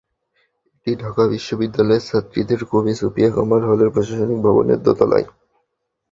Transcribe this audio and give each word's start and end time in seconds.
এটি 0.73 0.91
ঢাকা 0.95 1.23
বিশ্ববিদ্যালয়ের 1.33 2.05
ছাত্রীদের 2.09 2.61
কবি 2.71 2.93
সুফিয়া 2.93 3.29
কামাল 3.35 3.61
হলের 3.65 3.89
প্রশাসনিক 3.95 4.39
ভবনের 4.45 4.79
দোতলায়। 4.83 5.27